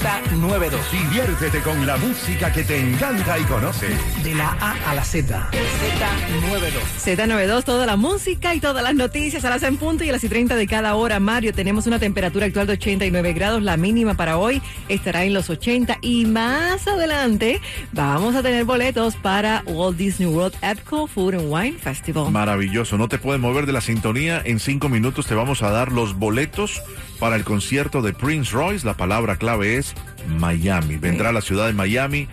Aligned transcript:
Z92. 0.00 0.70
Diviértete 0.90 1.60
con 1.60 1.86
la 1.86 1.98
música 1.98 2.50
que 2.50 2.64
te 2.64 2.78
encanta 2.78 3.38
y 3.38 3.42
conoces. 3.42 3.92
De 4.24 4.34
la 4.34 4.56
A 4.58 4.90
a 4.90 4.94
la 4.94 5.04
Z. 5.04 5.50
Z92. 5.52 6.80
Z92, 6.98 7.64
toda 7.64 7.84
la 7.84 7.96
música 7.96 8.54
y 8.54 8.60
todas 8.60 8.82
las 8.82 8.94
noticias 8.94 9.44
a 9.44 9.50
las 9.50 9.62
en 9.62 9.76
punto 9.76 10.02
y 10.02 10.08
a 10.08 10.12
las 10.12 10.24
y 10.24 10.30
30 10.30 10.56
de 10.56 10.66
cada 10.66 10.94
hora. 10.94 11.20
Mario, 11.20 11.52
tenemos 11.52 11.86
una 11.86 11.98
temperatura 11.98 12.46
actual 12.46 12.66
de 12.66 12.72
89 12.74 13.34
grados. 13.34 13.62
La 13.62 13.76
mínima 13.76 14.14
para 14.14 14.38
hoy 14.38 14.62
estará 14.88 15.24
en 15.24 15.34
los 15.34 15.50
80. 15.50 15.98
Y 16.00 16.24
más 16.24 16.88
adelante 16.88 17.60
vamos 17.92 18.34
a 18.36 18.42
tener 18.42 18.64
boletos 18.64 19.16
para 19.16 19.62
Walt 19.66 19.98
Disney 19.98 20.28
World 20.28 20.56
Epcot 20.62 21.10
Food 21.10 21.34
and 21.34 21.52
Wine 21.52 21.78
Festival. 21.78 22.30
Maravilloso, 22.30 22.96
no 22.96 23.08
te 23.08 23.18
puedes 23.18 23.40
mover 23.40 23.66
de 23.66 23.72
la 23.72 23.82
sintonía. 23.82 24.40
En 24.46 24.60
cinco 24.60 24.88
minutos 24.88 25.26
te 25.26 25.34
vamos 25.34 25.62
a 25.62 25.70
dar 25.70 25.92
los 25.92 26.14
boletos 26.18 26.82
para 27.18 27.36
el 27.36 27.44
concierto 27.44 28.00
de 28.00 28.14
Prince 28.14 28.50
Royce. 28.52 28.86
La 28.86 28.94
palabra 28.94 29.36
clave 29.36 29.76
es 29.76 29.89
Miami. 30.28 30.96
Vendrá 30.96 31.30
a 31.30 31.32
la 31.32 31.40
ciudad 31.40 31.66
de 31.66 31.72
Miami 31.72 32.28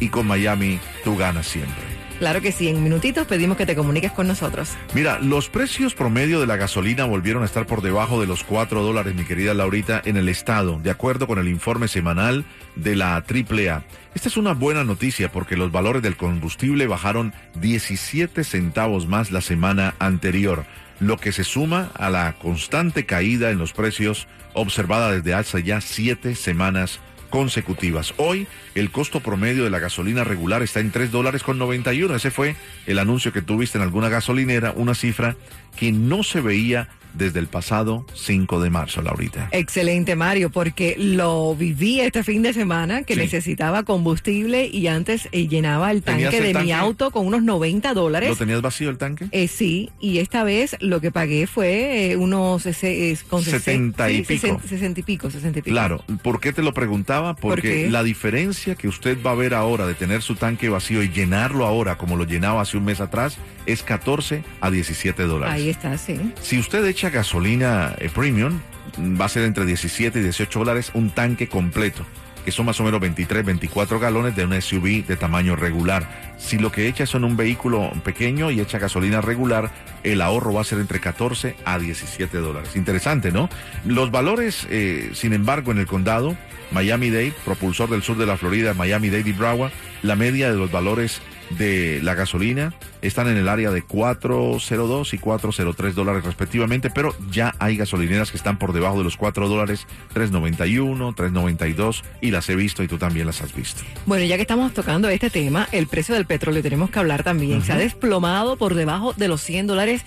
y 0.00 0.08
con 0.08 0.26
Miami 0.26 0.80
tú 1.04 1.16
ganas 1.16 1.46
siempre. 1.46 1.91
Claro 2.22 2.40
que 2.40 2.52
sí, 2.52 2.68
en 2.68 2.84
minutitos 2.84 3.26
pedimos 3.26 3.56
que 3.56 3.66
te 3.66 3.74
comuniques 3.74 4.12
con 4.12 4.28
nosotros. 4.28 4.76
Mira, 4.94 5.18
los 5.18 5.48
precios 5.48 5.92
promedio 5.92 6.38
de 6.38 6.46
la 6.46 6.54
gasolina 6.54 7.04
volvieron 7.04 7.42
a 7.42 7.46
estar 7.46 7.66
por 7.66 7.82
debajo 7.82 8.20
de 8.20 8.28
los 8.28 8.44
4 8.44 8.80
dólares, 8.80 9.16
mi 9.16 9.24
querida 9.24 9.54
Laurita, 9.54 10.00
en 10.04 10.16
el 10.16 10.28
estado, 10.28 10.78
de 10.80 10.92
acuerdo 10.92 11.26
con 11.26 11.40
el 11.40 11.48
informe 11.48 11.88
semanal 11.88 12.44
de 12.76 12.94
la 12.94 13.16
AAA. 13.16 13.82
Esta 14.14 14.28
es 14.28 14.36
una 14.36 14.52
buena 14.54 14.84
noticia 14.84 15.32
porque 15.32 15.56
los 15.56 15.72
valores 15.72 16.00
del 16.00 16.16
combustible 16.16 16.86
bajaron 16.86 17.34
17 17.60 18.44
centavos 18.44 19.08
más 19.08 19.32
la 19.32 19.40
semana 19.40 19.96
anterior, 19.98 20.64
lo 21.00 21.16
que 21.16 21.32
se 21.32 21.42
suma 21.42 21.90
a 21.94 22.08
la 22.08 22.34
constante 22.34 23.04
caída 23.04 23.50
en 23.50 23.58
los 23.58 23.72
precios 23.72 24.28
observada 24.52 25.10
desde 25.10 25.34
hace 25.34 25.64
ya 25.64 25.80
siete 25.80 26.36
semanas 26.36 27.00
consecutivas. 27.32 28.12
Hoy 28.18 28.46
el 28.74 28.90
costo 28.90 29.20
promedio 29.20 29.64
de 29.64 29.70
la 29.70 29.78
gasolina 29.78 30.22
regular 30.22 30.62
está 30.62 30.80
en 30.80 30.92
3 30.92 31.10
dólares 31.10 31.42
con 31.42 31.58
91. 31.58 32.14
Ese 32.14 32.30
fue 32.30 32.54
el 32.86 32.98
anuncio 32.98 33.32
que 33.32 33.40
tuviste 33.40 33.78
en 33.78 33.82
alguna 33.82 34.10
gasolinera, 34.10 34.72
una 34.76 34.94
cifra 34.94 35.34
que 35.74 35.92
no 35.92 36.22
se 36.22 36.42
veía 36.42 36.90
desde 37.14 37.38
el 37.40 37.46
pasado 37.46 38.06
5 38.14 38.60
de 38.60 38.70
marzo, 38.70 39.02
Laurita. 39.02 39.48
Excelente, 39.52 40.16
Mario, 40.16 40.50
porque 40.50 40.96
lo 40.98 41.54
viví 41.54 42.00
este 42.00 42.22
fin 42.22 42.42
de 42.42 42.52
semana 42.52 43.02
que 43.02 43.14
Sí. 43.14 43.20
necesitaba 43.20 43.82
combustible 43.82 44.66
y 44.66 44.86
antes 44.86 45.28
eh, 45.32 45.48
llenaba 45.48 45.90
el 45.90 46.02
¿Tenías 46.02 46.30
tanque 46.32 46.48
el 46.48 46.52
de 46.54 46.62
mi 46.62 46.72
auto 46.72 47.10
con 47.10 47.26
unos 47.26 47.42
90 47.42 47.94
dólares. 47.94 48.28
¿Lo 48.30 48.36
tenías 48.36 48.62
vacío 48.62 48.90
el 48.90 48.98
tanque? 48.98 49.26
Eh, 49.32 49.48
sí, 49.48 49.90
y 50.00 50.18
esta 50.18 50.44
vez 50.44 50.76
lo 50.80 51.00
que 51.00 51.10
pagué 51.10 51.46
fue 51.46 52.12
eh, 52.12 52.16
unos 52.16 52.62
con 52.62 53.42
sesen- 53.42 53.50
70 53.50 54.10
y 54.10 54.24
sí, 54.24 54.38
pico. 54.38 54.46
sesen- 54.58 54.68
60 54.68 55.00
y 55.00 55.02
pico, 55.02 55.30
60 55.30 55.58
y 55.58 55.62
pico. 55.62 55.72
Claro, 55.74 56.04
¿por 56.22 56.40
qué 56.40 56.52
te 56.52 56.62
lo 56.62 56.72
preguntaba? 56.74 57.34
Porque 57.36 57.88
la 57.90 58.02
diferencia 58.02 58.74
que 58.74 58.88
usted 58.88 59.18
va 59.24 59.32
a 59.32 59.34
ver 59.34 59.54
ahora 59.54 59.86
de 59.86 59.94
tener 59.94 60.22
su 60.22 60.34
tanque 60.36 60.68
vacío 60.68 61.02
y 61.02 61.08
llenarlo 61.10 61.66
ahora 61.66 61.96
como 61.98 62.16
lo 62.16 62.24
llenaba 62.24 62.62
hace 62.62 62.76
un 62.76 62.84
mes 62.84 63.00
atrás 63.00 63.36
es 63.66 63.82
14 63.82 64.42
a 64.60 64.70
17 64.70 65.22
dólares. 65.24 65.54
Ahí 65.54 65.68
está, 65.68 65.96
sí. 65.98 66.18
Si 66.40 66.58
usted 66.58 66.84
echa 66.86 67.10
gasolina 67.10 67.94
eh, 67.98 68.08
premium, 68.12 68.60
mm, 68.96 69.20
va 69.20 69.26
a 69.26 69.28
ser 69.28 69.44
entre 69.44 69.64
17 69.64 70.18
y 70.18 70.22
18 70.22 70.58
dólares 70.58 70.90
un 70.94 71.10
tanque 71.10 71.48
completo, 71.48 72.04
que 72.44 72.50
son 72.50 72.66
más 72.66 72.80
o 72.80 72.84
menos 72.84 73.00
23, 73.00 73.44
24 73.44 74.00
galones 74.00 74.34
de 74.34 74.44
un 74.44 74.60
SUV 74.60 75.06
de 75.06 75.16
tamaño 75.16 75.56
regular. 75.56 76.32
Si 76.38 76.58
lo 76.58 76.72
que 76.72 76.88
echa 76.88 77.06
son 77.06 77.24
un 77.24 77.36
vehículo 77.36 77.92
pequeño 78.04 78.50
y 78.50 78.60
echa 78.60 78.78
gasolina 78.78 79.20
regular, 79.20 79.70
el 80.02 80.20
ahorro 80.20 80.52
va 80.52 80.62
a 80.62 80.64
ser 80.64 80.78
entre 80.80 81.00
14 81.00 81.56
a 81.64 81.78
17 81.78 82.38
dólares. 82.38 82.74
Interesante, 82.74 83.30
¿no? 83.30 83.48
Los 83.84 84.10
valores, 84.10 84.66
eh, 84.70 85.10
sin 85.14 85.32
embargo, 85.32 85.70
en 85.70 85.78
el 85.78 85.86
condado, 85.86 86.36
Miami-Dade, 86.72 87.32
propulsor 87.44 87.90
del 87.90 88.02
sur 88.02 88.16
de 88.16 88.26
la 88.26 88.36
Florida, 88.36 88.74
Miami-Dade 88.74 89.28
y 89.28 89.32
Broward, 89.32 89.72
la 90.02 90.16
media 90.16 90.50
de 90.50 90.56
los 90.56 90.72
valores 90.72 91.20
de 91.58 92.00
la 92.02 92.14
gasolina 92.14 92.74
están 93.02 93.28
en 93.28 93.36
el 93.36 93.48
área 93.48 93.70
de 93.70 93.82
402 93.82 95.14
y 95.14 95.18
403 95.18 95.94
dólares 95.94 96.24
respectivamente, 96.24 96.90
pero 96.90 97.14
ya 97.30 97.54
hay 97.58 97.76
gasolineras 97.76 98.30
que 98.30 98.36
están 98.36 98.58
por 98.58 98.72
debajo 98.72 98.98
de 98.98 99.04
los 99.04 99.16
4 99.16 99.48
dólares, 99.48 99.86
391, 100.12 101.12
392 101.14 102.04
y 102.20 102.30
las 102.30 102.48
he 102.48 102.56
visto 102.56 102.82
y 102.82 102.88
tú 102.88 102.98
también 102.98 103.26
las 103.26 103.42
has 103.42 103.54
visto. 103.54 103.82
Bueno, 104.06 104.24
ya 104.24 104.36
que 104.36 104.42
estamos 104.42 104.72
tocando 104.72 105.08
este 105.08 105.30
tema, 105.30 105.68
el 105.72 105.86
precio 105.86 106.14
del 106.14 106.26
petróleo 106.26 106.62
tenemos 106.62 106.90
que 106.90 106.98
hablar 106.98 107.22
también. 107.22 107.62
Se 107.62 107.72
ha 107.72 107.76
desplomado 107.76 108.56
por 108.56 108.74
debajo 108.74 109.12
de 109.14 109.28
los 109.28 109.42
100 109.42 109.66
dólares, 109.66 110.02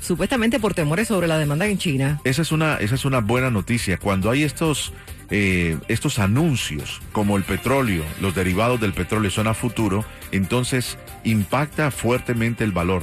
supuestamente 0.00 0.60
por 0.60 0.74
temores 0.74 1.08
sobre 1.08 1.26
la 1.26 1.38
demanda 1.38 1.66
en 1.66 1.78
China. 1.78 2.20
Esa 2.24 2.42
es 2.42 2.52
una, 2.52 2.76
esa 2.76 2.94
es 2.94 3.04
una 3.04 3.20
buena 3.20 3.50
noticia. 3.50 3.98
Cuando 3.98 4.30
hay 4.30 4.42
estos, 4.42 4.92
eh, 5.30 5.78
estos 5.88 6.18
anuncios, 6.18 7.00
como 7.12 7.36
el 7.36 7.44
petróleo, 7.44 8.04
los 8.20 8.34
derivados 8.34 8.80
del 8.80 8.92
petróleo 8.92 9.30
son 9.30 9.46
a 9.46 9.54
futuro, 9.54 10.04
entonces 10.32 10.98
impacta 11.24 11.90
fuertemente 11.90 12.64
el 12.64 12.72
valor 12.72 13.02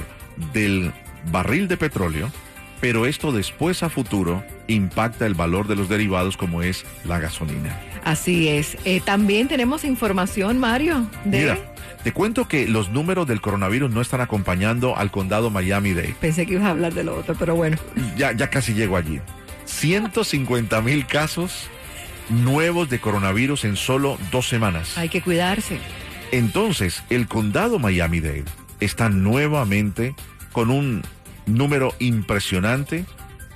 del 0.52 0.92
barril 1.30 1.68
de 1.68 1.76
petróleo, 1.76 2.30
pero 2.80 3.06
esto 3.06 3.32
después 3.32 3.82
a 3.82 3.88
futuro 3.88 4.44
impacta 4.66 5.26
el 5.26 5.34
valor 5.34 5.68
de 5.68 5.76
los 5.76 5.88
derivados 5.88 6.36
como 6.36 6.62
es 6.62 6.84
la 7.04 7.20
gasolina. 7.20 7.78
Así 8.04 8.48
es. 8.48 8.76
Eh, 8.84 9.00
también 9.04 9.46
tenemos 9.46 9.84
información, 9.84 10.58
Mario, 10.58 11.06
de... 11.24 11.38
Mira, 11.38 11.58
te 12.02 12.12
cuento 12.12 12.48
que 12.48 12.66
los 12.66 12.90
números 12.90 13.28
del 13.28 13.40
coronavirus 13.40 13.90
no 13.92 14.00
están 14.00 14.20
acompañando 14.20 14.96
al 14.96 15.12
condado 15.12 15.50
Miami-Dade. 15.50 16.16
Pensé 16.20 16.46
que 16.46 16.54
ibas 16.54 16.64
a 16.66 16.70
hablar 16.70 16.92
de 16.94 17.04
lo 17.04 17.16
otro, 17.16 17.36
pero 17.38 17.54
bueno. 17.54 17.76
Ya, 18.16 18.32
ya 18.32 18.50
casi 18.50 18.74
llego 18.74 18.96
allí. 18.96 19.20
150 19.66 20.80
mil 20.82 21.06
casos 21.06 21.68
nuevos 22.28 22.88
de 22.88 23.00
coronavirus 23.00 23.64
en 23.64 23.76
solo 23.76 24.18
dos 24.30 24.48
semanas. 24.48 24.96
Hay 24.98 25.08
que 25.08 25.22
cuidarse. 25.22 25.78
Entonces, 26.30 27.02
el 27.10 27.26
condado 27.28 27.78
Miami-Dade 27.78 28.44
está 28.80 29.08
nuevamente 29.08 30.14
con 30.52 30.70
un 30.70 31.02
número 31.46 31.94
impresionante 31.98 33.04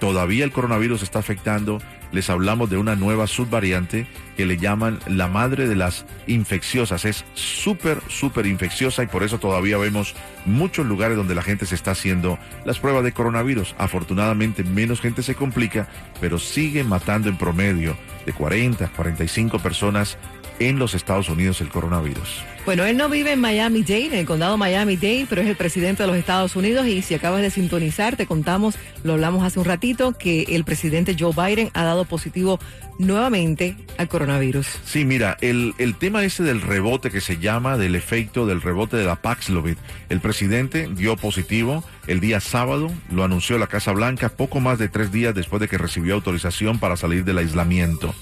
Todavía 0.00 0.44
el 0.44 0.52
coronavirus 0.52 1.02
está 1.02 1.18
afectando. 1.18 1.82
Les 2.12 2.30
hablamos 2.30 2.70
de 2.70 2.78
una 2.78 2.96
nueva 2.96 3.26
subvariante 3.26 4.06
que 4.36 4.46
le 4.46 4.56
llaman 4.56 4.98
la 5.08 5.26
madre 5.26 5.68
de 5.68 5.74
las 5.74 6.06
infecciosas. 6.26 7.04
Es 7.04 7.24
súper, 7.34 7.98
súper 8.08 8.46
infecciosa 8.46 9.02
y 9.02 9.08
por 9.08 9.24
eso 9.24 9.38
todavía 9.38 9.76
vemos 9.76 10.14
muchos 10.46 10.86
lugares 10.86 11.16
donde 11.16 11.34
la 11.34 11.42
gente 11.42 11.66
se 11.66 11.74
está 11.74 11.90
haciendo 11.90 12.38
las 12.64 12.78
pruebas 12.78 13.04
de 13.04 13.12
coronavirus. 13.12 13.74
Afortunadamente 13.76 14.64
menos 14.64 15.00
gente 15.00 15.22
se 15.22 15.34
complica, 15.34 15.88
pero 16.20 16.38
sigue 16.38 16.84
matando 16.84 17.28
en 17.28 17.36
promedio 17.36 17.96
de 18.24 18.32
40, 18.32 18.88
45 18.88 19.58
personas 19.58 20.16
en 20.58 20.78
los 20.78 20.94
Estados 20.94 21.28
Unidos 21.28 21.60
el 21.60 21.68
coronavirus. 21.68 22.42
Bueno, 22.64 22.84
él 22.84 22.98
no 22.98 23.08
vive 23.08 23.32
en 23.32 23.40
Miami-Dade, 23.40 24.06
en 24.06 24.14
el 24.14 24.26
condado 24.26 24.58
Miami-Dade, 24.58 25.26
pero 25.28 25.40
es 25.40 25.48
el 25.48 25.56
presidente 25.56 26.02
de 26.02 26.06
los 26.06 26.16
Estados 26.16 26.54
Unidos 26.54 26.86
y 26.86 27.00
si 27.00 27.14
acabas 27.14 27.40
de 27.40 27.50
sintonizar, 27.50 28.16
te 28.16 28.26
contamos, 28.26 28.74
lo 29.04 29.14
hablamos 29.14 29.42
hace 29.42 29.58
un 29.58 29.64
ratito, 29.64 30.12
que 30.12 30.42
el 30.42 30.64
presidente 30.64 31.16
Joe 31.18 31.32
Biden 31.32 31.70
ha 31.72 31.84
dado 31.84 32.04
positivo 32.04 32.58
nuevamente 32.98 33.74
al 33.96 34.08
coronavirus. 34.08 34.66
Sí, 34.84 35.04
mira, 35.04 35.38
el, 35.40 35.74
el 35.78 35.94
tema 35.94 36.24
ese 36.24 36.42
del 36.42 36.60
rebote 36.60 37.10
que 37.10 37.22
se 37.22 37.38
llama, 37.38 37.78
del 37.78 37.94
efecto 37.94 38.44
del 38.44 38.60
rebote 38.60 38.98
de 38.98 39.04
la 39.06 39.16
Paxlovid, 39.16 39.76
el 40.10 40.20
presidente 40.20 40.88
dio 40.94 41.16
positivo 41.16 41.84
el 42.06 42.20
día 42.20 42.40
sábado, 42.40 42.90
lo 43.10 43.24
anunció 43.24 43.56
la 43.58 43.68
Casa 43.68 43.92
Blanca 43.92 44.28
poco 44.28 44.60
más 44.60 44.78
de 44.78 44.88
tres 44.88 45.10
días 45.12 45.34
después 45.34 45.60
de 45.60 45.68
que 45.68 45.78
recibió 45.78 46.14
autorización 46.14 46.78
para 46.78 46.96
salir 46.96 47.24
del 47.24 47.38
aislamiento. 47.38 48.14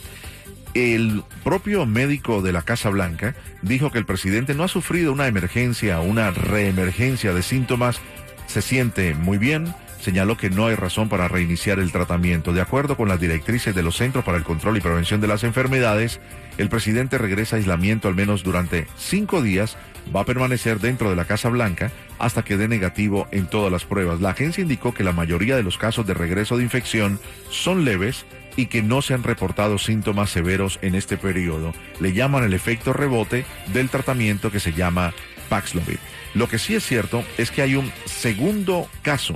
El 0.77 1.23
propio 1.43 1.87
médico 1.87 2.43
de 2.43 2.53
la 2.53 2.61
Casa 2.61 2.91
Blanca 2.91 3.35
dijo 3.63 3.91
que 3.91 3.97
el 3.97 4.05
presidente 4.05 4.53
no 4.53 4.63
ha 4.63 4.69
sufrido 4.69 5.11
una 5.11 5.27
emergencia 5.27 6.01
o 6.01 6.05
una 6.05 6.33
reemergencia 6.33 7.33
de 7.33 7.43
síntomas, 7.43 7.99
se 8.47 8.61
siente 8.61 9.15
muy 9.15 9.39
bien, 9.39 9.75
señaló 10.03 10.37
que 10.37 10.51
no 10.51 10.67
hay 10.67 10.75
razón 10.75 11.09
para 11.09 11.29
reiniciar 11.29 11.79
el 11.79 11.93
tratamiento. 11.93 12.53
De 12.53 12.61
acuerdo 12.61 12.99
con 12.99 13.09
las 13.09 13.19
directrices 13.19 13.75
de 13.75 13.83
los 13.83 13.97
Centros 13.97 14.23
para 14.23 14.37
el 14.37 14.45
Control 14.45 14.77
y 14.77 14.83
Prevención 14.83 15.19
de 15.23 15.29
las 15.29 15.45
Enfermedades, 15.45 16.21
el 16.59 16.69
presidente 16.69 17.17
regresa 17.17 17.57
a 17.57 17.59
aislamiento 17.59 18.09
al 18.09 18.15
menos 18.15 18.43
durante 18.43 18.87
cinco 18.99 19.41
días, 19.41 19.79
va 20.15 20.21
a 20.21 20.27
permanecer 20.27 20.79
dentro 20.79 21.09
de 21.09 21.17
la 21.17 21.25
Casa 21.25 21.49
Blanca 21.49 21.91
hasta 22.19 22.43
que 22.43 22.59
dé 22.59 22.69
negativo 22.69 23.29
en 23.31 23.47
todas 23.47 23.73
las 23.73 23.87
pruebas. 23.87 24.21
La 24.21 24.31
agencia 24.31 24.61
indicó 24.61 24.93
que 24.93 25.05
la 25.05 25.13
mayoría 25.13 25.57
de 25.57 25.63
los 25.63 25.79
casos 25.79 26.07
de 26.07 26.13
regreso 26.13 26.59
de 26.59 26.65
infección 26.65 27.19
son 27.49 27.87
leves 27.87 28.27
y 28.57 28.67
que 28.67 28.83
no 28.83 29.03
se 29.03 29.15
han 29.15 29.23
reportado 29.23 29.79
síntomas 29.79 30.31
severos 30.31 30.79
en 30.83 30.95
este 30.95 31.17
periodo. 31.17 31.73
Le 32.01 32.13
llaman 32.13 32.45
el 32.45 32.55
efecto 32.55 32.93
rebote 32.93 33.45
del 33.73 33.91
tratamiento 33.91 34.51
que 34.51 34.61
se 34.61 34.73
llama 34.73 35.15
Paxlovid. 35.49 35.99
Lo 36.35 36.49
que 36.49 36.59
sí 36.59 36.75
es 36.75 36.85
cierto 36.85 37.25
es 37.39 37.51
que 37.51 37.63
hay 37.63 37.77
un 37.77 37.93
segundo 38.07 38.89
caso 39.03 39.35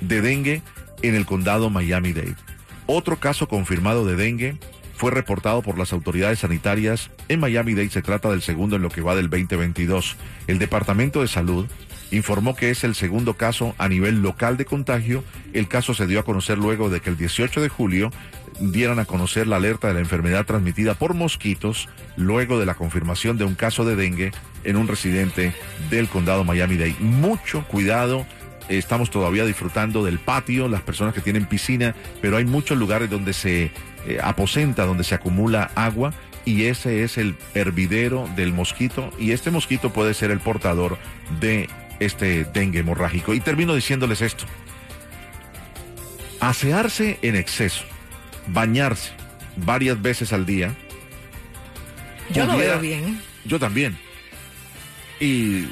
de 0.00 0.20
dengue 0.20 0.62
en 1.02 1.14
el 1.14 1.26
condado 1.26 1.70
Miami-Dade. 1.70 2.36
Otro 2.86 3.16
caso 3.18 3.48
confirmado 3.48 4.06
de 4.06 4.16
dengue 4.16 4.58
fue 4.96 5.10
reportado 5.10 5.62
por 5.62 5.78
las 5.78 5.92
autoridades 5.92 6.40
sanitarias 6.40 7.10
en 7.28 7.40
Miami-Dade. 7.40 7.90
Se 7.90 8.02
trata 8.02 8.30
del 8.30 8.42
segundo 8.42 8.76
en 8.76 8.82
lo 8.82 8.90
que 8.90 9.00
va 9.00 9.14
del 9.14 9.30
2022. 9.30 10.16
El 10.46 10.58
Departamento 10.58 11.20
de 11.20 11.28
Salud 11.28 11.66
informó 12.10 12.56
que 12.56 12.70
es 12.70 12.84
el 12.84 12.94
segundo 12.94 13.34
caso 13.34 13.74
a 13.78 13.88
nivel 13.88 14.22
local 14.22 14.56
de 14.56 14.64
contagio. 14.64 15.24
El 15.52 15.68
caso 15.68 15.94
se 15.94 16.06
dio 16.06 16.20
a 16.20 16.24
conocer 16.24 16.58
luego 16.58 16.90
de 16.90 17.00
que 17.00 17.10
el 17.10 17.16
18 17.16 17.60
de 17.60 17.68
julio 17.68 18.10
dieran 18.60 18.98
a 18.98 19.04
conocer 19.04 19.46
la 19.46 19.56
alerta 19.56 19.88
de 19.88 19.94
la 19.94 20.00
enfermedad 20.00 20.46
transmitida 20.46 20.94
por 20.94 21.14
mosquitos 21.14 21.88
luego 22.16 22.58
de 22.58 22.66
la 22.66 22.74
confirmación 22.74 23.38
de 23.38 23.44
un 23.44 23.54
caso 23.54 23.84
de 23.84 23.96
dengue 23.96 24.32
en 24.64 24.76
un 24.76 24.88
residente 24.88 25.54
del 25.90 26.08
condado 26.08 26.44
Miami-Dade. 26.44 26.96
Mucho 27.00 27.64
cuidado 27.64 28.26
estamos 28.68 29.10
todavía 29.10 29.44
disfrutando 29.44 30.04
del 30.04 30.18
patio, 30.18 30.68
las 30.68 30.82
personas 30.82 31.14
que 31.14 31.20
tienen 31.20 31.46
piscina, 31.46 31.94
pero 32.20 32.36
hay 32.36 32.44
muchos 32.44 32.78
lugares 32.78 33.08
donde 33.10 33.32
se 33.32 33.70
eh, 34.06 34.18
aposenta, 34.22 34.84
donde 34.84 35.04
se 35.04 35.14
acumula 35.14 35.70
agua 35.74 36.12
y 36.44 36.64
ese 36.64 37.02
es 37.02 37.18
el 37.18 37.36
hervidero 37.54 38.28
del 38.36 38.52
mosquito 38.52 39.10
y 39.18 39.32
este 39.32 39.50
mosquito 39.50 39.92
puede 39.92 40.14
ser 40.14 40.30
el 40.30 40.40
portador 40.40 40.98
de 41.40 41.68
este 42.00 42.44
dengue 42.44 42.80
hemorrágico. 42.80 43.34
Y 43.34 43.40
termino 43.40 43.74
diciéndoles 43.74 44.22
esto. 44.22 44.44
Asearse 46.40 47.18
en 47.22 47.34
exceso, 47.34 47.84
bañarse 48.52 49.12
varias 49.56 50.00
veces 50.00 50.32
al 50.32 50.46
día. 50.46 50.74
Yo 52.32 52.46
lo 52.46 52.56
veo 52.56 52.78
bien. 52.80 53.20
Yo 53.44 53.58
también 53.58 53.96
y 55.20 55.66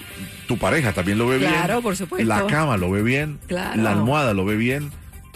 tu 0.46 0.58
pareja 0.58 0.93
también 0.93 1.19
lo 1.19 1.28
ve 1.28 1.38
bien. 1.38 1.52
Claro, 1.52 1.82
por 1.82 1.96
supuesto. 1.96 2.26
La 2.26 2.46
cama 2.46 2.76
lo 2.76 2.90
ve 2.90 3.02
bien. 3.02 3.38
Claro. 3.46 3.81
La 3.81 3.93
almohada 3.93 4.34
lo 4.34 4.44
ve 4.44 4.56
bien. 4.56 4.90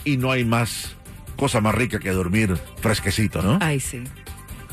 Y 0.04 0.16
no 0.16 0.32
hay 0.32 0.44
más 0.44 0.96
cosa 1.36 1.60
más 1.60 1.74
rica 1.74 1.98
que 1.98 2.10
dormir 2.10 2.56
fresquecito, 2.80 3.42
¿no? 3.42 3.58
Ay, 3.60 3.80
sí. 3.80 4.02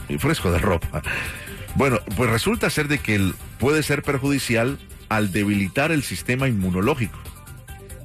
Y 0.10 0.18
fresco 0.18 0.52
de 0.52 0.60
ropa. 0.60 1.02
Bueno, 1.76 2.00
pues 2.16 2.30
resulta 2.30 2.70
ser 2.70 2.88
de 2.88 3.00
que 3.00 3.34
puede 3.60 3.84
ser 3.84 4.04
perjudicial 4.04 4.80
al 5.10 5.32
debilitar 5.32 5.92
el 5.92 6.04
sistema 6.04 6.48
inmunológico. 6.48 7.18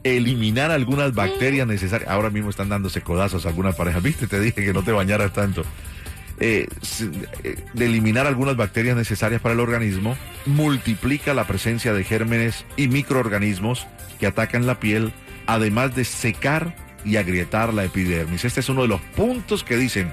Eliminar 0.04 0.70
algunas 0.70 1.14
bacterias 1.14 1.66
necesarias. 1.66 2.10
Ahora 2.10 2.30
mismo 2.30 2.50
están 2.50 2.68
dándose 2.68 3.02
codazos 3.02 3.46
a 3.46 3.50
algunas 3.50 3.76
parejas. 3.76 4.02
Viste, 4.02 4.26
te 4.26 4.40
dije 4.40 4.64
que 4.64 4.72
no 4.72 4.82
te 4.82 4.92
bañaras 4.92 5.32
tanto. 5.32 5.62
Eh, 6.40 6.66
eh, 7.44 7.56
de 7.72 7.86
eliminar 7.86 8.26
algunas 8.26 8.56
bacterias 8.56 8.96
necesarias 8.96 9.40
para 9.40 9.54
el 9.54 9.60
organismo, 9.60 10.16
multiplica 10.46 11.34
la 11.34 11.46
presencia 11.46 11.92
de 11.92 12.02
gérmenes 12.02 12.64
y 12.76 12.88
microorganismos 12.88 13.86
que 14.18 14.26
atacan 14.26 14.66
la 14.66 14.80
piel, 14.80 15.12
además 15.46 15.94
de 15.94 16.04
secar 16.04 16.74
y 17.04 17.16
agrietar 17.16 17.72
la 17.72 17.84
epidermis. 17.84 18.44
Este 18.44 18.60
es 18.60 18.68
uno 18.68 18.82
de 18.82 18.88
los 18.88 19.00
puntos 19.00 19.62
que 19.62 19.76
dicen, 19.76 20.12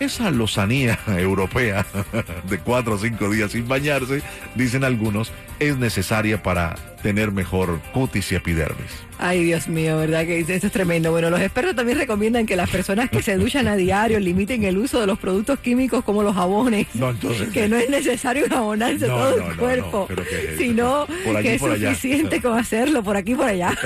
esa 0.00 0.30
lozanía 0.30 0.98
europea 1.06 1.86
de 2.48 2.58
cuatro 2.58 2.94
o 2.94 2.98
cinco 2.98 3.30
días 3.30 3.52
sin 3.52 3.68
bañarse, 3.68 4.22
dicen 4.54 4.82
algunos, 4.82 5.30
es 5.60 5.76
necesaria 5.76 6.42
para 6.42 6.74
tener 7.02 7.32
mejor 7.32 7.80
cutis 7.92 8.32
y 8.32 8.36
epidermis. 8.36 8.90
Ay, 9.18 9.44
Dios 9.44 9.68
mío, 9.68 9.98
¿verdad? 9.98 10.24
Que 10.24 10.40
esto 10.40 10.66
es 10.66 10.72
tremendo. 10.72 11.10
Bueno, 11.10 11.28
los 11.28 11.40
expertos 11.40 11.76
también 11.76 11.98
recomiendan 11.98 12.46
que 12.46 12.56
las 12.56 12.70
personas 12.70 13.10
que 13.10 13.22
se 13.22 13.36
duchan 13.36 13.68
a 13.68 13.76
diario 13.76 14.18
limiten 14.18 14.64
el 14.64 14.78
uso 14.78 15.00
de 15.00 15.06
los 15.06 15.18
productos 15.18 15.58
químicos 15.60 16.04
como 16.04 16.22
los 16.22 16.34
jabones. 16.34 16.86
No, 16.94 17.10
entonces, 17.10 17.50
que 17.50 17.68
no 17.68 17.76
es 17.76 17.90
necesario 17.90 18.46
jabonarse 18.48 19.06
no, 19.06 19.16
todo 19.16 19.36
no, 19.36 19.50
el 19.50 19.56
cuerpo, 19.56 20.08
no, 20.08 20.16
que, 20.16 20.54
sino 20.56 21.02
aquí, 21.02 21.42
que 21.42 21.54
es 21.56 21.62
allá. 21.62 21.88
suficiente 21.90 22.40
con 22.40 22.58
hacerlo 22.58 23.02
por 23.02 23.16
aquí 23.16 23.32
y 23.32 23.34
por 23.34 23.46
allá. 23.46 23.76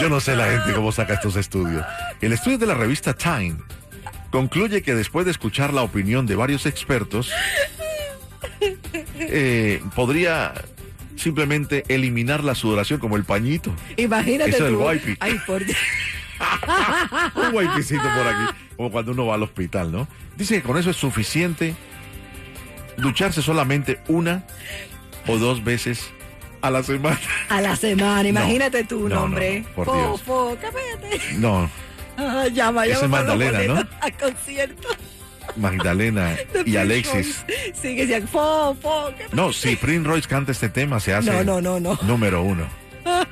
Yo 0.00 0.08
no 0.08 0.20
sé 0.20 0.36
la 0.36 0.46
gente 0.50 0.72
cómo 0.72 0.92
saca 0.92 1.14
estos 1.14 1.36
estudios. 1.36 1.84
El 2.20 2.32
estudio 2.32 2.58
de 2.58 2.66
la 2.66 2.74
revista 2.74 3.12
Time 3.12 3.56
concluye 4.30 4.82
que 4.82 4.94
después 4.94 5.24
de 5.24 5.32
escuchar 5.32 5.74
la 5.74 5.82
opinión 5.82 6.26
de 6.26 6.36
varios 6.36 6.66
expertos, 6.66 7.32
eh, 9.18 9.82
podría 9.94 10.54
simplemente 11.16 11.84
eliminar 11.88 12.42
la 12.44 12.54
sudoración 12.54 12.98
como 12.98 13.16
el 13.16 13.24
pañito. 13.24 13.72
Imagínate 13.96 14.50
Eso. 14.50 14.88
Ay, 15.20 15.38
por 15.46 15.64
Dios. 15.64 15.78
Un 17.36 17.54
wipecito 17.54 18.02
por 18.02 18.26
aquí, 18.26 18.56
como 18.76 18.90
cuando 18.90 19.12
uno 19.12 19.26
va 19.26 19.34
al 19.34 19.42
hospital, 19.42 19.92
¿no? 19.92 20.08
Dice 20.36 20.56
que 20.56 20.62
con 20.62 20.78
eso 20.78 20.90
es 20.90 20.96
suficiente 20.96 21.74
ducharse 22.96 23.42
solamente 23.42 24.00
una 24.08 24.44
o 25.26 25.36
dos 25.36 25.62
veces 25.62 26.10
a 26.62 26.70
la 26.70 26.82
semana. 26.82 27.20
A 27.50 27.60
la 27.60 27.76
semana, 27.76 28.26
imagínate 28.26 28.84
tú, 28.84 29.08
no, 29.08 29.16
no, 29.16 29.22
hombre. 29.24 29.60
no, 29.60 29.68
por 29.74 29.86
Dios. 29.86 30.22
No, 31.38 31.70
Ah, 32.16 32.48
llama, 32.48 32.84
Esa 32.84 33.02
llama 33.02 33.20
es 33.20 33.26
los 33.26 33.36
Magdalena, 33.38 33.74
¿no? 33.74 33.88
A 34.00 34.10
concierto. 34.10 34.88
Magdalena 35.56 36.36
y 36.66 36.76
Alexis. 36.76 37.44
Sí, 37.80 37.96
que 37.96 38.20
fo, 38.22 38.76
fo. 38.80 39.12
¿qué 39.16 39.24
No, 39.32 39.52
si 39.52 39.76
Prince 39.76 40.08
Royce 40.08 40.28
canta 40.28 40.52
este 40.52 40.68
tema, 40.68 41.00
se 41.00 41.14
hace 41.14 41.30
No, 41.30 41.44
no, 41.44 41.60
no, 41.60 41.80
no. 41.80 41.98
número 42.02 42.42
uno. 42.42 42.64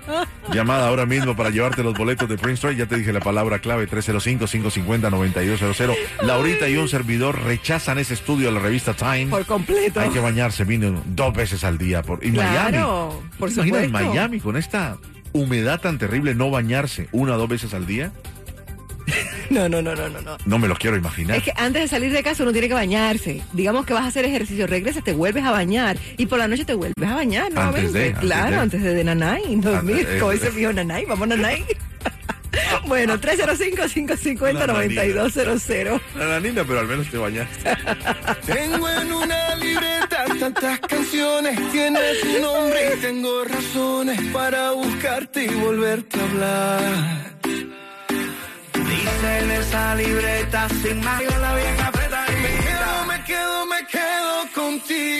Llamada 0.53 0.89
ahora 0.89 1.05
mismo 1.05 1.37
para 1.37 1.51
llevarte 1.51 1.83
los 1.83 1.95
boletos 1.95 2.29
de 2.29 2.39
Prince 2.39 2.63
Royce. 2.67 2.79
Ya 2.79 2.87
te 2.87 2.97
dije 2.97 3.13
la 3.13 3.21
palabra 3.21 3.59
clave, 3.59 3.87
305-550-9200. 3.89 5.95
Laurita 6.23 6.69
y 6.69 6.77
un 6.77 6.89
servidor 6.89 7.41
rechazan 7.43 7.99
ese 7.99 8.15
estudio 8.15 8.49
de 8.49 8.55
la 8.55 8.61
revista 8.61 8.95
Time. 8.95 9.27
Por 9.27 9.45
completo. 9.47 10.01
Hay 10.01 10.11
que 10.11 10.21
bañarse 10.21 10.65
vino 10.65 11.03
dos 11.07 11.35
veces 11.35 11.65
al 11.65 11.79
día. 11.79 12.03
Por, 12.03 12.25
y 12.25 12.31
Claro, 12.33 13.13
Miami. 13.13 13.29
por 13.39 13.49
¿Te 13.51 13.55
imaginas 13.57 13.83
en. 13.85 13.93
Miami 13.93 14.41
con 14.41 14.57
esta 14.57 14.97
humedad 15.33 15.81
tan 15.81 15.99
terrible 15.99 16.35
no 16.35 16.51
bañarse 16.51 17.09
una 17.13 17.35
o 17.35 17.39
dos 17.39 17.49
veces 17.49 17.75
al 17.75 17.87
día? 17.87 18.13
No, 19.51 19.69
no, 19.69 19.83
no, 19.83 19.95
no, 19.95 20.09
no, 20.09 20.21
no. 20.21 20.37
No 20.45 20.59
me 20.59 20.69
lo 20.69 20.77
quiero 20.77 20.97
imaginar. 20.97 21.37
Es 21.39 21.43
que 21.43 21.53
antes 21.57 21.83
de 21.83 21.89
salir 21.89 22.13
de 22.13 22.23
casa 22.23 22.43
uno 22.43 22.53
tiene 22.53 22.69
que 22.69 22.75
bañarse. 22.75 23.43
Digamos 23.53 23.87
que 23.87 23.95
vas 23.95 24.05
a 24.05 24.09
hacer 24.09 24.25
ejercicio, 24.25 24.67
regresas, 24.67 25.03
te 25.03 25.13
vuelves 25.15 25.45
a 25.45 25.51
bañar 25.51 25.97
y 26.17 26.27
por 26.27 26.39
la 26.39 26.49
noche 26.49 26.65
te 26.65 26.75
vuelves 26.75 27.09
a 27.09 27.15
bañar 27.15 27.53
nuevamente. 27.53 27.99
de, 27.99 28.07
antes 28.09 28.21
claro, 28.21 28.51
de. 28.51 28.57
antes 28.57 28.83
de, 28.83 28.95
de 28.95 29.05
Nanay, 29.05 29.57
dormir, 29.57 29.97
Antes, 29.97 30.17
eh, 30.17 30.19
como 30.19 30.33
dice 30.33 30.51
viejo 30.51 30.73
Nanay, 30.73 31.05
vamos 31.07 31.29
Nanay. 31.29 31.65
bueno, 32.87 33.19
305-550-9200. 33.19 36.01
La 36.17 36.41
niña, 36.41 36.65
pero 36.67 36.81
al 36.81 36.87
menos 36.87 37.09
te 37.09 37.19
bañaste. 37.19 37.71
Tengo 38.47 38.89
en 38.89 39.13
una 39.13 39.55
libreta 39.57 40.25
tantas 40.39 40.79
canciones, 40.81 41.59
tienes 41.73 42.23
un 42.25 42.41
nombre 42.43 42.95
y 42.97 43.01
tengo 43.01 43.45
razones 43.45 44.21
para 44.33 44.73
buscarte 44.73 45.45
y 45.45 45.55
volverte 45.55 46.19
a 46.21 46.25
hablar. 46.25 47.38
En 49.21 49.51
esa 49.51 49.97
libreta 49.97 50.69
sin 50.81 51.01
más, 51.01 51.21
la 51.41 51.55
bien 51.57 51.81
apretadita. 51.81 52.41
Me 52.41 52.49
quedo, 52.65 53.05
me 53.07 53.25
quedo, 53.25 53.67
me 53.67 53.87
quedo 53.87 54.53
contigo. 54.55 55.19